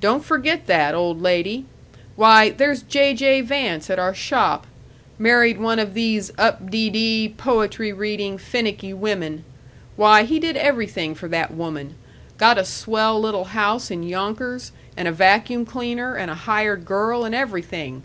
[0.00, 1.66] Don't forget that, old lady.
[2.16, 3.12] Why, there's J.
[3.12, 3.42] J.
[3.42, 4.66] Vance at our shop.
[5.18, 9.44] Married one of these up dee dee, poetry reading, finicky women.
[9.94, 11.96] Why, he did everything for that woman.
[12.38, 17.22] Got a swell little house in Yonkers, and a vacuum cleaner, and a hired girl,
[17.26, 18.04] and everything.